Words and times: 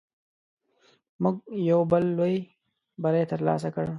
موږ 1.21 1.35
یو 1.69 1.79
بل 1.91 2.03
لوی 2.17 2.35
بری 3.03 3.23
تر 3.31 3.39
لاسه 3.47 3.69
کړ. 3.75 3.85